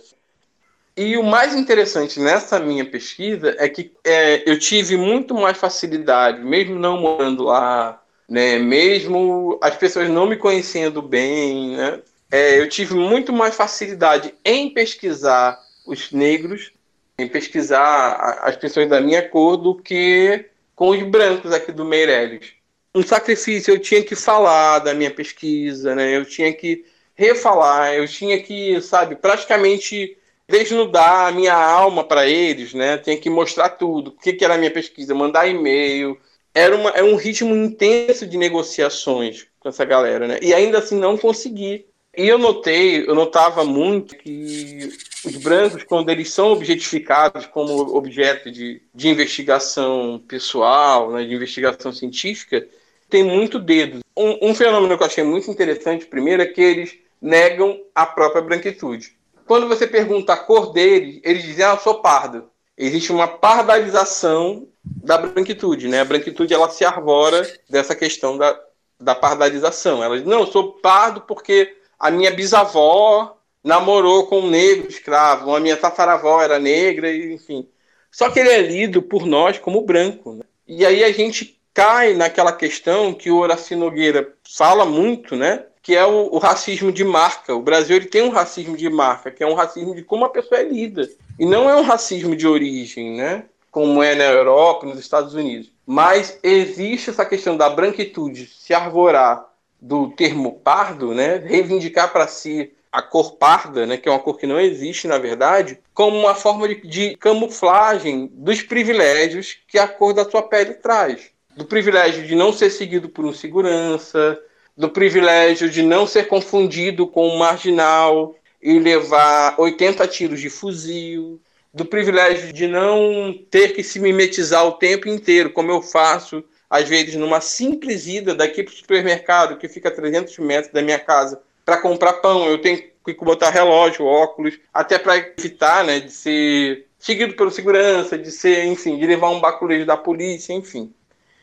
[0.96, 6.42] E o mais interessante nessa minha pesquisa é que é, eu tive muito mais facilidade,
[6.42, 12.70] mesmo não morando lá, né, mesmo as pessoas não me conhecendo bem, né, é, eu
[12.70, 15.60] tive muito mais facilidade em pesquisar
[15.90, 16.72] os negros
[17.18, 22.54] em pesquisar as pessoas da minha cor do que com os brancos aqui do Meirelles.
[22.96, 26.16] Um sacrifício, eu tinha que falar da minha pesquisa, né?
[26.16, 30.18] Eu tinha que refalar, eu tinha que, sabe, praticamente
[30.48, 32.98] desnudar a minha alma para eles, né?
[32.98, 36.18] Tinha que mostrar tudo, o que, que era a minha pesquisa, mandar e-mail.
[36.54, 40.40] Era, uma, era um ritmo intenso de negociações com essa galera, né?
[40.42, 41.86] E ainda assim não consegui.
[42.18, 44.90] E eu notei, eu notava muito que
[45.26, 51.92] os brancos, quando eles são objetificados como objeto de, de investigação pessoal, né, de investigação
[51.92, 52.66] científica,
[53.10, 54.00] tem muito dedo.
[54.16, 58.42] Um, um fenômeno que eu achei muito interessante, primeiro, é que eles negam a própria
[58.42, 59.18] branquitude.
[59.46, 62.50] Quando você pergunta a cor deles, eles dizem, ah, eu sou pardo.
[62.78, 66.02] Existe uma pardalização da branquitude, né?
[66.02, 68.58] A branquitude, ela se arvora dessa questão da,
[69.00, 70.04] da pardalização.
[70.04, 73.39] Ela diz, não, eu sou pardo porque a minha bisavó
[73.70, 77.70] namorou com um negro escravo, a minha tataravó era negra, enfim.
[78.12, 80.34] Só que ele é lido por nós como branco.
[80.34, 80.44] Né?
[80.68, 85.66] E aí a gente cai naquela questão que o Horaci Nogueira fala muito, né?
[85.84, 87.54] que é o, o, racismo de marca.
[87.56, 90.30] O Brasil ele tem um racismo de marca, que é um racismo de como a
[90.30, 91.08] pessoa é lida.
[91.38, 93.46] E não é um racismo de origem, né?
[93.70, 95.72] como é na Europa, nos Estados Unidos.
[95.86, 99.48] Mas existe essa questão da branquitude se arvorar
[99.80, 101.38] do termo pardo, né?
[101.38, 105.18] reivindicar para si a cor parda, né, que é uma cor que não existe na
[105.18, 110.74] verdade, como uma forma de, de, camuflagem dos privilégios que a cor da sua pele
[110.76, 111.30] traz.
[111.56, 114.40] Do privilégio de não ser seguido por um segurança,
[114.76, 121.40] do privilégio de não ser confundido com um marginal e levar 80 tiros de fuzil,
[121.74, 126.88] do privilégio de não ter que se mimetizar o tempo inteiro, como eu faço às
[126.88, 131.00] vezes numa simples ida daqui para o supermercado que fica a 300 metros da minha
[131.00, 136.12] casa para comprar pão, eu tenho que botar relógio, óculos, até para evitar, né, de
[136.12, 140.92] ser seguido pelo segurança, de ser, enfim, de levar um baculejo da polícia, enfim.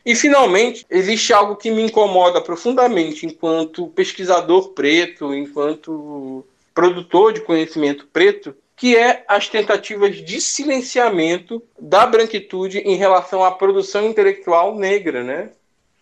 [0.05, 8.09] E finalmente, existe algo que me incomoda profundamente enquanto pesquisador preto, enquanto produtor de conhecimento
[8.13, 15.23] preto, que é as tentativas de silenciamento da branquitude em relação à produção intelectual negra,
[15.23, 15.51] né?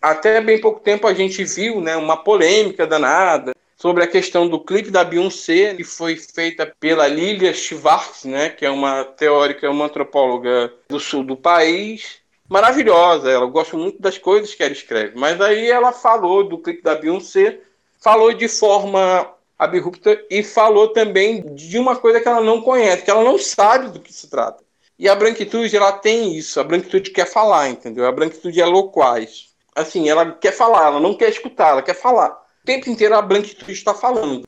[0.01, 3.54] Até bem pouco tempo a gente viu, né, uma polêmica danada
[3.85, 8.65] sobre a questão do clipe da Beyoncé, que foi feita pela Lilia Schwartz, né, que
[8.65, 12.17] é uma teórica, uma antropóloga do sul do país.
[12.49, 15.15] Maravilhosa, ela gosta muito das coisas que ela escreve.
[15.15, 17.59] Mas aí ela falou do clipe da Beyoncé,
[18.01, 23.11] falou de forma abrupta e falou também de uma coisa que ela não conhece, que
[23.11, 24.63] ela não sabe do que se trata.
[24.97, 26.59] E a branquitude, ela tem isso.
[26.59, 28.07] A branquitude quer falar, entendeu?
[28.07, 29.49] A branquitude é loquaz.
[29.75, 33.71] Assim, ela quer falar, ela não quer escutar, ela quer falar tempo inteiro a branquitude
[33.71, 34.47] está falando.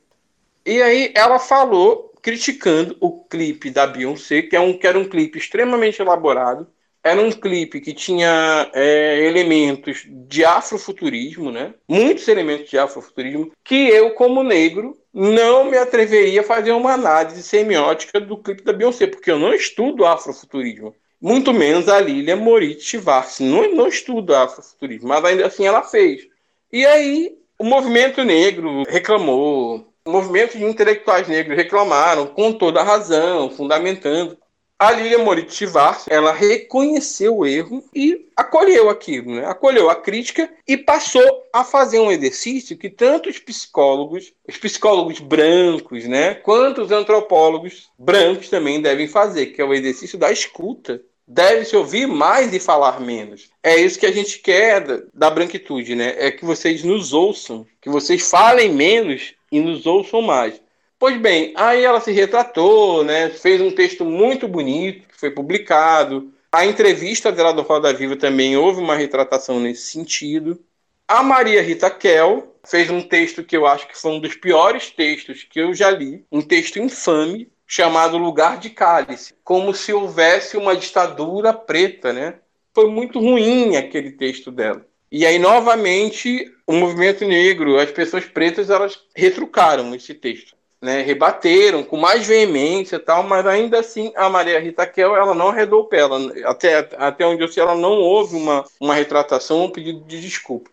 [0.65, 5.07] E aí ela falou, criticando o clipe da Beyoncé, que, é um, que era um
[5.07, 6.67] clipe extremamente elaborado.
[7.01, 11.73] Era um clipe que tinha é, elementos de afrofuturismo, né?
[11.87, 17.41] Muitos elementos de afrofuturismo, que eu, como negro, não me atreveria a fazer uma análise
[17.43, 20.93] semiótica do clipe da Beyoncé, porque eu não estudo afrofuturismo.
[21.21, 23.39] Muito menos a Lilia Moritz Schwartz.
[23.39, 26.27] Não, não estudo afrofuturismo, mas ainda assim ela fez.
[26.73, 32.83] E aí o movimento negro reclamou, o movimento de intelectuais negros reclamaram com toda a
[32.83, 34.37] razão, fundamentando.
[34.79, 39.43] A Lilia Moritz Schwartz, ela reconheceu o erro e acolheu aquilo, né?
[39.47, 45.19] acolheu a crítica e passou a fazer um exercício que tanto os psicólogos, os psicólogos
[45.19, 51.01] brancos, né, quanto os antropólogos brancos também devem fazer, que é o exercício da escuta
[51.27, 53.49] deve-se ouvir mais e falar menos.
[53.61, 54.81] É isso que a gente quer
[55.13, 56.15] da, branquitude, né?
[56.17, 60.61] É que vocês nos ouçam, que vocês falem menos e nos ouçam mais.
[60.97, 63.29] Pois bem, aí ela se retratou, né?
[63.29, 66.33] Fez um texto muito bonito que foi publicado.
[66.51, 70.59] A entrevista dela do Roda Viva também houve uma retratação nesse sentido.
[71.07, 74.89] A Maria Rita Kell fez um texto que eu acho que foi um dos piores
[74.89, 80.55] textos que eu já li, um texto infame, chamado Lugar de Cálice, como se houvesse
[80.55, 82.35] uma ditadura preta, né?
[82.73, 84.85] Foi muito ruim aquele texto dela.
[85.11, 91.01] E aí, novamente, o movimento negro, as pessoas pretas, elas retrucaram esse texto, né?
[91.01, 95.81] Rebateram com mais veemência tal, mas ainda assim a Maria Rita Kel, ela não arredou
[95.81, 95.99] o pé.
[95.99, 100.21] Ela, até, até onde eu sei, ela não houve uma, uma retratação, um pedido de
[100.21, 100.69] desculpa.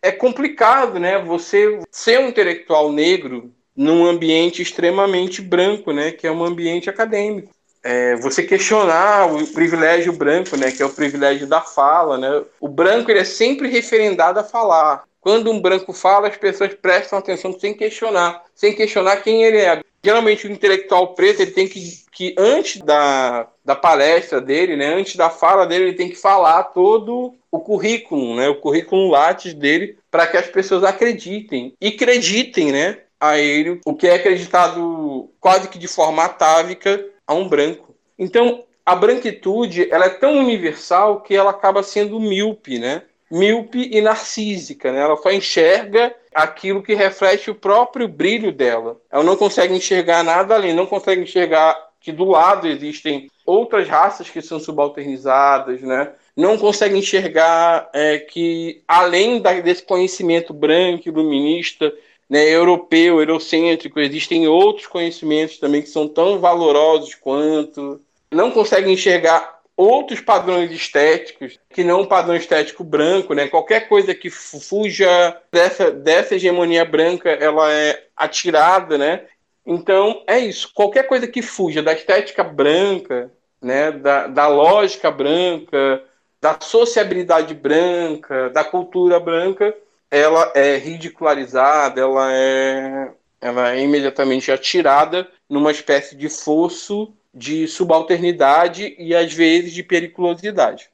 [0.00, 1.18] É complicado, né?
[1.18, 7.54] Você ser um intelectual negro num ambiente extremamente branco, né, que é um ambiente acadêmico.
[7.80, 12.42] É, você questionar o privilégio branco, né, que é o privilégio da fala, né?
[12.60, 15.04] O branco ele é sempre referendado a falar.
[15.20, 19.80] Quando um branco fala, as pessoas prestam atenção sem questionar, sem questionar quem ele é.
[20.02, 25.14] Geralmente o intelectual preto ele tem que, que antes da, da palestra dele, né, antes
[25.14, 29.96] da fala dele, ele tem que falar todo o currículo, né, o currículo lattes dele,
[30.10, 35.68] para que as pessoas acreditem e acreditem, né, a ele o que é acreditado quase
[35.68, 37.94] que de forma atávica a um branco.
[38.18, 43.02] Então, a branquitude ela é tão universal que ela acaba sendo míope, né?
[43.30, 45.00] Míope e narcísica, né?
[45.00, 48.98] Ela só enxerga aquilo que reflete o próprio brilho dela.
[49.10, 54.30] Ela não consegue enxergar nada além, não consegue enxergar que do lado existem outras raças
[54.30, 56.12] que são subalternizadas, né?
[56.36, 61.92] Não consegue enxergar é, que, além da, desse conhecimento branco, iluminista,
[62.28, 68.00] né, europeu, eurocêntrico, existem outros conhecimentos também que são tão valorosos quanto.
[68.30, 73.46] Não consegue enxergar outros padrões estéticos que não o padrão estético branco, né?
[73.46, 79.22] Qualquer coisa que fuja dessa, dessa hegemonia branca, ela é atirada, né?
[79.64, 80.72] Então, é isso.
[80.74, 83.30] Qualquer coisa que fuja da estética branca,
[83.62, 86.02] né, da, da lógica branca,
[86.40, 89.74] da sociabilidade branca, da cultura branca,
[90.10, 98.96] ela é ridicularizada, ela é, ela é imediatamente atirada numa espécie de fosso de subalternidade
[98.98, 100.88] e às vezes de periculosidade.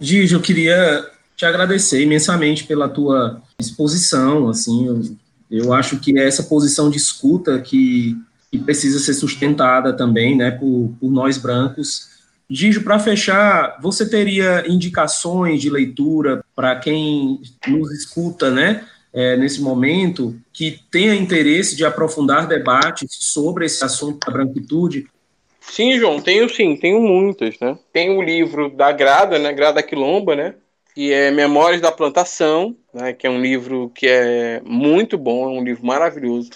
[0.00, 5.16] Gigi, eu queria te agradecer imensamente pela tua exposição, assim,
[5.50, 8.16] eu acho que essa posição de escuta que,
[8.50, 12.15] que precisa ser sustentada também, né, por, por nós brancos.
[12.48, 19.60] Gijo, para fechar, você teria indicações de leitura para quem nos escuta, né, é, nesse
[19.60, 25.06] momento, que tenha interesse de aprofundar debates sobre esse assunto da branquitude?
[25.60, 27.76] Sim, João, tenho sim, tenho muitas, né?
[27.92, 30.54] Tem o livro da Grada, né, Grada Quilomba, né,
[30.94, 35.60] que é Memórias da Plantação, né, que é um livro que é muito bom, é
[35.60, 36.50] um livro maravilhoso.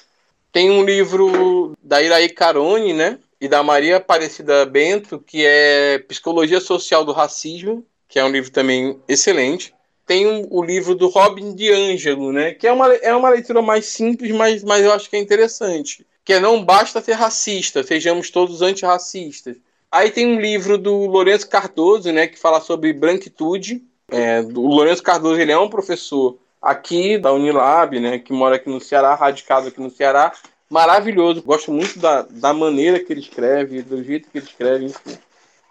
[0.52, 6.60] Tem um livro da Iraí Carone, né, e da Maria Aparecida Bento, que é Psicologia
[6.60, 9.72] Social do Racismo, que é um livro também excelente.
[10.04, 13.86] Tem um, o livro do Robin DiAngelo, né, que é uma, é uma leitura mais
[13.86, 18.30] simples, mas, mas eu acho que é interessante, que é Não Basta Ser Racista, Sejamos
[18.30, 19.56] Todos Antirracistas.
[19.90, 25.02] Aí tem um livro do Lourenço Cardoso, né, que fala sobre branquitude, é, o Lourenço
[25.02, 29.68] Cardoso ele é um professor aqui da Unilab, né, que mora aqui no Ceará, radicado
[29.68, 30.32] aqui no Ceará,
[30.70, 31.42] maravilhoso.
[31.42, 35.18] Gosto muito da, da maneira que ele escreve, do jeito que ele escreve, enfim.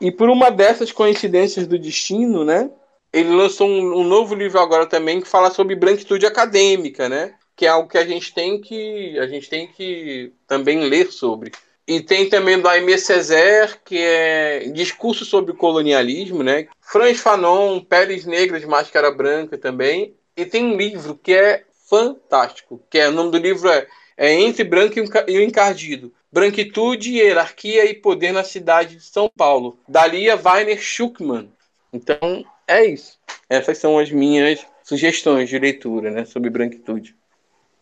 [0.01, 2.69] E por uma dessas coincidências do destino, né,
[3.11, 7.65] ele lançou um, um novo livro agora também que fala sobre branquitude acadêmica, né, que
[7.65, 11.51] é algo que a gente tem que a gente tem que também ler sobre.
[11.87, 16.67] E tem também do Aimé Césaire, que é discurso sobre o colonialismo, né?
[16.79, 20.13] Franz Fanon, Peles Negras, Máscara Branca também.
[20.37, 23.87] E tem um livro que é fantástico, que é o nome do livro é,
[24.19, 26.11] é Entre Branco e o Encardido.
[26.31, 31.47] Branquitude, Hierarquia e Poder na Cidade de São Paulo, da Lia Weiner Schuckmann.
[31.91, 33.13] Então, é isso.
[33.49, 37.15] Essas são as minhas sugestões de leitura né, sobre branquitude.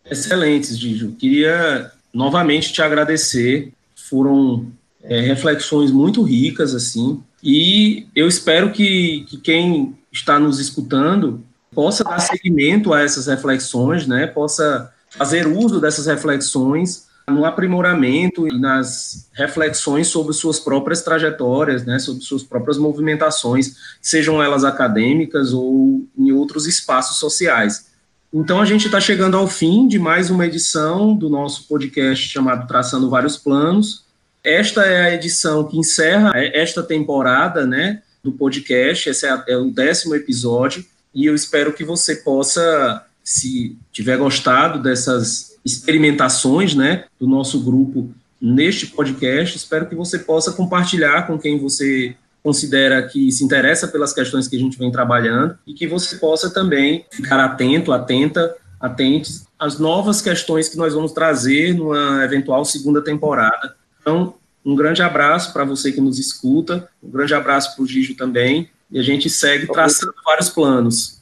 [0.05, 1.13] Excelentes, Dijo.
[1.13, 4.71] Queria novamente te agradecer foram
[5.03, 12.03] é, reflexões muito ricas, assim, e eu espero que, que quem está nos escutando possa
[12.03, 19.29] dar seguimento a essas reflexões, né, possa fazer uso dessas reflexões no aprimoramento e nas
[19.33, 26.31] reflexões sobre suas próprias trajetórias, né, sobre suas próprias movimentações, sejam elas acadêmicas ou em
[26.31, 27.87] outros espaços sociais.
[28.33, 32.67] Então a gente está chegando ao fim de mais uma edição do nosso podcast chamado
[32.67, 34.05] Traçando Vários Planos.
[34.43, 39.09] Esta é a edição que encerra esta temporada, né, do podcast.
[39.09, 44.81] Esse é, é o décimo episódio e eu espero que você possa, se tiver gostado
[44.81, 48.09] dessas experimentações, né, do nosso grupo
[48.39, 54.13] neste podcast, espero que você possa compartilhar com quem você considera que se interessa pelas
[54.13, 59.45] questões que a gente vem trabalhando e que você possa também ficar atento, atenta, atentes
[59.59, 63.75] às novas questões que nós vamos trazer numa eventual segunda temporada.
[63.99, 68.15] Então, um grande abraço para você que nos escuta, um grande abraço para o Gijo
[68.15, 71.16] também, e a gente segue traçando vários planos.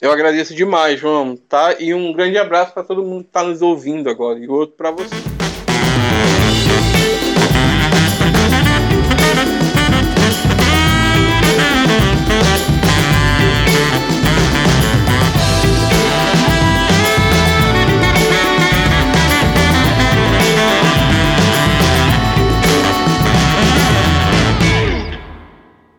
[0.00, 1.76] Eu agradeço demais, João, tá?
[1.78, 4.90] E um grande abraço para todo mundo que está nos ouvindo agora, e outro para
[4.90, 5.29] você.